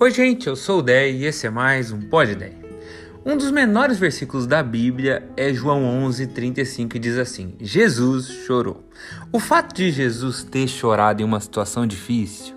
Oi, 0.00 0.12
gente, 0.12 0.46
eu 0.46 0.54
sou 0.54 0.78
o 0.78 0.82
Dé 0.82 1.10
e 1.10 1.24
esse 1.24 1.44
é 1.44 1.50
mais 1.50 1.90
um 1.90 2.00
Pod 2.00 2.32
Dé. 2.36 2.52
Um 3.26 3.36
dos 3.36 3.50
menores 3.50 3.98
versículos 3.98 4.46
da 4.46 4.62
Bíblia 4.62 5.28
é 5.36 5.52
João 5.52 5.84
11, 5.84 6.28
35 6.28 6.96
e 6.96 7.00
diz 7.00 7.18
assim: 7.18 7.56
Jesus 7.60 8.28
chorou. 8.46 8.88
O 9.32 9.40
fato 9.40 9.74
de 9.74 9.90
Jesus 9.90 10.44
ter 10.44 10.68
chorado 10.68 11.20
em 11.20 11.24
uma 11.24 11.40
situação 11.40 11.84
difícil 11.84 12.54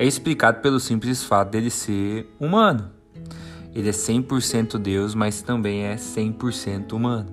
é 0.00 0.04
explicado 0.04 0.60
pelo 0.62 0.80
simples 0.80 1.22
fato 1.22 1.52
dele 1.52 1.70
ser 1.70 2.26
humano. 2.40 2.90
Ele 3.74 3.88
é 3.88 3.92
100% 3.92 4.78
Deus, 4.78 5.14
mas 5.14 5.42
também 5.42 5.84
é 5.84 5.96
100% 5.96 6.92
humano. 6.92 7.28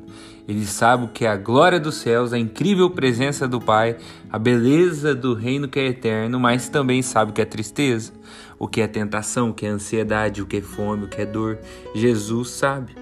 Ele 0.48 0.66
sabe 0.66 1.04
o 1.04 1.08
que 1.10 1.26
é 1.26 1.30
a 1.30 1.36
glória 1.36 1.80
dos 1.80 1.96
céus, 1.96 2.32
a 2.32 2.38
incrível 2.38 2.90
presença 2.90 3.48
do 3.48 3.60
Pai, 3.60 3.98
a 4.30 4.40
beleza 4.40 5.14
do 5.14 5.34
reino 5.34 5.68
que 5.68 5.78
é 5.78 5.88
eterno, 5.88 6.40
mas 6.40 6.70
também 6.70 7.02
sabe 7.02 7.32
o 7.32 7.34
que 7.34 7.42
é 7.42 7.46
tristeza, 7.46 8.14
o 8.58 8.66
que 8.66 8.80
é 8.80 8.88
tentação, 8.88 9.50
o 9.50 9.54
que 9.54 9.66
é 9.66 9.70
ansiedade, 9.70 10.42
o 10.42 10.46
que 10.46 10.58
é 10.58 10.62
fome, 10.62 11.04
o 11.04 11.10
que 11.10 11.22
é 11.22 11.26
dor. 11.26 11.60
Jesus 11.94 12.52
sabe. 12.52 12.96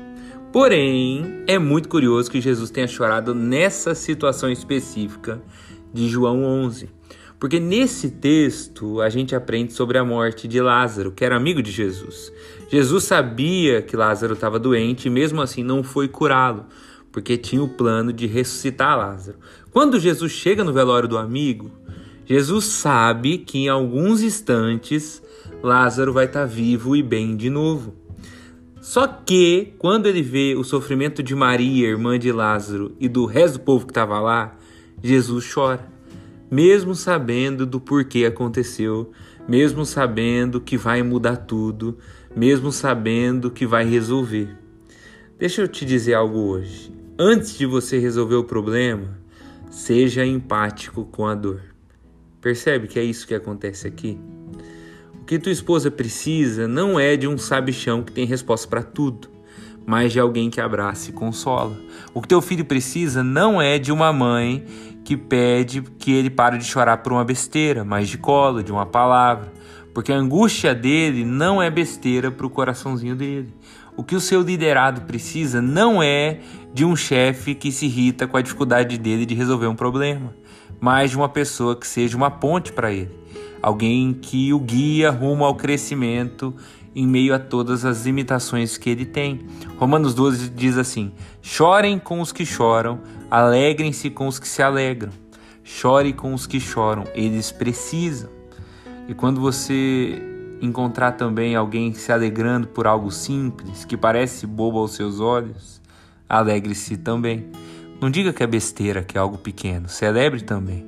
Porém, 0.52 1.44
é 1.46 1.60
muito 1.60 1.88
curioso 1.88 2.32
que 2.32 2.42
Jesus 2.42 2.72
tenha 2.72 2.88
chorado 2.88 3.36
nessa 3.36 3.94
situação 3.94 4.50
específica 4.50 5.40
de 5.94 6.08
João 6.08 6.44
11. 6.44 6.90
Porque 7.46 7.60
nesse 7.60 8.10
texto 8.10 9.00
a 9.00 9.08
gente 9.08 9.36
aprende 9.36 9.72
sobre 9.72 10.00
a 10.00 10.04
morte 10.04 10.48
de 10.48 10.60
Lázaro, 10.60 11.12
que 11.12 11.24
era 11.24 11.36
amigo 11.36 11.62
de 11.62 11.70
Jesus. 11.70 12.34
Jesus 12.72 13.04
sabia 13.04 13.84
que 13.84 13.96
Lázaro 13.96 14.34
estava 14.34 14.58
doente 14.58 15.06
e 15.06 15.12
mesmo 15.12 15.40
assim 15.44 15.64
não 15.64 15.84
foi 15.84 16.08
curá-lo, 16.08 16.66
porque 17.12 17.38
tinha 17.38 17.62
o 17.62 17.70
plano 17.70 18.12
de 18.12 18.26
ressuscitar 18.26 18.98
Lázaro. 18.98 19.38
Quando 19.72 20.00
Jesus 20.00 20.32
chega 20.32 20.64
no 20.64 20.74
velório 20.74 21.08
do 21.08 21.20
amigo, 21.20 21.70
Jesus 22.26 22.66
sabe 22.66 23.38
que 23.38 23.60
em 23.60 23.70
alguns 23.70 24.24
instantes 24.24 25.22
Lázaro 25.62 26.14
vai 26.14 26.26
estar 26.26 26.46
vivo 26.46 26.96
e 26.96 27.04
bem 27.04 27.38
de 27.38 27.52
novo. 27.52 27.94
Só 28.82 29.06
que 29.06 29.76
quando 29.78 30.08
ele 30.08 30.24
vê 30.24 30.56
o 30.58 30.64
sofrimento 30.64 31.22
de 31.22 31.36
Maria, 31.36 31.90
irmã 31.90 32.18
de 32.18 32.32
Lázaro, 32.32 32.96
e 33.00 33.08
do 33.08 33.28
resto 33.28 33.60
do 33.60 33.66
povo 33.66 33.86
que 33.86 33.92
estava 33.92 34.20
lá, 34.20 34.58
Jesus 35.04 35.54
chora 35.54 35.94
mesmo 36.50 36.94
sabendo 36.94 37.66
do 37.66 37.80
porquê 37.80 38.26
aconteceu, 38.26 39.12
mesmo 39.48 39.86
sabendo 39.86 40.62
que 40.62 40.78
vai 40.78 41.02
mudar 41.04 41.38
tudo, 41.38 41.98
mesmo 42.36 42.72
sabendo 42.72 43.52
que 43.52 43.66
vai 43.66 43.86
resolver. 43.86 44.56
Deixa 45.38 45.62
eu 45.62 45.68
te 45.68 45.86
dizer 45.86 46.14
algo 46.14 46.40
hoje. 46.40 46.92
Antes 47.18 47.58
de 47.58 47.66
você 47.66 47.98
resolver 47.98 48.36
o 48.36 48.44
problema, 48.44 49.18
seja 49.70 50.26
empático 50.26 51.06
com 51.06 51.26
a 51.26 51.36
dor. 51.36 51.62
Percebe 52.42 52.88
que 52.88 53.00
é 53.00 53.04
isso 53.04 53.28
que 53.28 53.34
acontece 53.34 53.88
aqui? 53.88 54.18
O 55.22 55.26
que 55.26 55.40
tua 55.40 55.52
esposa 55.52 55.90
precisa 55.90 56.68
não 56.68 57.00
é 57.00 57.16
de 57.16 57.28
um 57.28 57.38
sabichão 57.38 58.04
que 58.04 58.12
tem 58.12 58.26
resposta 58.26 58.68
para 58.68 58.84
tudo, 58.84 59.30
mas 59.86 60.12
de 60.12 60.20
alguém 60.20 60.50
que 60.50 60.60
abraça 60.60 61.10
e 61.10 61.14
consola. 61.14 61.78
O 62.14 62.22
que 62.22 62.28
teu 62.28 62.42
filho 62.42 62.66
precisa 62.66 63.24
não 63.24 63.62
é 63.62 63.78
de 63.78 63.92
uma 63.92 64.12
mãe 64.12 64.66
que 65.04 65.16
pede 65.16 65.82
que 66.00 66.12
ele 66.12 66.30
pare 66.30 66.58
de 66.58 66.66
chorar 66.66 66.98
por 66.98 67.14
uma 67.14 67.24
besteira, 67.24 67.84
mas 67.84 68.10
de 68.10 68.18
colo, 68.18 68.64
de 68.64 68.72
uma 68.72 68.86
palavra. 68.86 69.54
Porque 69.94 70.12
a 70.12 70.18
angústia 70.18 70.74
dele 70.74 71.24
não 71.24 71.62
é 71.62 71.70
besteira 71.70 72.32
para 72.32 72.46
o 72.46 72.50
coraçãozinho 72.50 73.16
dele. 73.16 73.54
O 73.96 74.04
que 74.04 74.16
o 74.16 74.20
seu 74.20 74.42
liderado 74.42 75.02
precisa 75.02 75.62
não 75.62 76.04
é 76.04 76.40
de 76.74 76.84
um 76.84 76.96
chefe 76.96 77.56
que 77.56 77.72
se 77.72 77.86
irrita 77.86 78.28
com 78.28 78.36
a 78.36 78.42
dificuldade 78.42 78.98
dele 78.98 79.26
de 79.26 79.34
resolver 79.34 79.68
um 79.68 79.76
problema, 79.76 80.36
mas 80.82 81.12
de 81.12 81.18
uma 81.18 81.30
pessoa 81.30 81.76
que 81.76 81.88
seja 81.88 82.18
uma 82.18 82.30
ponte 82.30 82.74
para 82.74 82.92
ele. 82.92 83.12
Alguém 83.62 84.14
que 84.14 84.54
o 84.54 84.60
guia 84.60 85.10
rumo 85.10 85.44
ao 85.44 85.56
crescimento 85.56 86.54
em 86.96 87.06
meio 87.06 87.34
a 87.36 87.40
todas 87.40 87.84
as 87.84 88.06
limitações 88.06 88.78
que 88.78 88.90
ele 88.90 89.06
tem. 89.06 89.46
Romanos 89.78 90.14
12 90.14 90.50
diz 90.50 90.78
assim: 90.78 91.12
Chorem 91.42 92.00
com 92.00 92.22
os 92.22 92.32
que 92.32 92.46
choram, 92.46 93.00
Alegrem-se 93.30 94.10
com 94.12 94.28
os 94.28 94.38
que 94.38 94.48
se 94.48 94.62
alegram. 94.62 95.12
Chore 95.64 96.14
com 96.14 96.34
os 96.34 96.46
que 96.46 96.60
choram, 96.60 97.04
eles 97.16 97.52
precisam. 97.52 98.30
E 99.08 99.14
quando 99.14 99.42
você 99.42 100.22
encontrar 100.62 101.14
também 101.14 101.56
alguém 101.56 101.94
se 101.94 102.12
alegrando 102.12 102.68
por 102.68 102.86
algo 102.86 103.12
simples, 103.12 103.84
que 103.84 103.98
parece 103.98 104.46
bobo 104.46 104.78
aos 104.78 104.94
seus 104.94 105.20
olhos, 105.20 105.82
alegre-se 106.30 106.98
também. 106.98 107.50
Não 108.00 108.10
diga 108.10 108.32
que 108.32 108.44
é 108.44 108.48
besteira, 108.48 109.04
que 109.04 109.18
é 109.18 109.22
algo 109.22 109.38
pequeno, 109.38 109.90
celebre 109.90 110.42
também. 110.42 110.86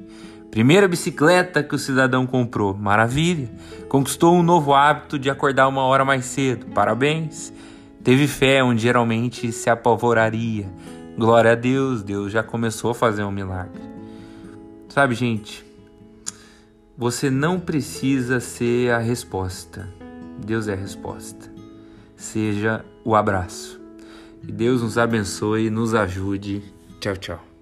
Primeira 0.57 0.87
bicicleta 0.87 1.61
que 1.61 1.75
o 1.75 1.77
cidadão 1.77 2.25
comprou, 2.25 2.73
maravilha. 2.73 3.47
Conquistou 3.87 4.33
um 4.33 4.41
novo 4.41 4.73
hábito 4.73 5.19
de 5.19 5.29
acordar 5.29 5.67
uma 5.67 5.83
hora 5.83 6.03
mais 6.03 6.25
cedo, 6.25 6.65
parabéns. 6.73 7.53
Teve 8.03 8.27
fé 8.27 8.63
onde 8.63 8.81
geralmente 8.81 9.51
se 9.51 9.69
apavoraria 9.69 10.67
Glória 11.15 11.51
a 11.51 11.55
Deus, 11.55 12.01
Deus 12.01 12.31
já 12.31 12.41
começou 12.41 12.89
a 12.89 12.95
fazer 12.95 13.23
um 13.23 13.29
milagre. 13.29 13.83
Sabe, 14.89 15.13
gente, 15.13 15.63
você 16.97 17.29
não 17.29 17.59
precisa 17.59 18.39
ser 18.39 18.89
a 18.89 18.97
resposta. 18.97 19.87
Deus 20.43 20.67
é 20.67 20.73
a 20.73 20.75
resposta. 20.75 21.53
Seja 22.15 22.83
o 23.05 23.15
abraço. 23.15 23.79
Que 24.41 24.51
Deus 24.51 24.81
nos 24.81 24.97
abençoe 24.97 25.67
e 25.67 25.69
nos 25.69 25.93
ajude. 25.93 26.63
Tchau, 26.99 27.15
tchau. 27.15 27.56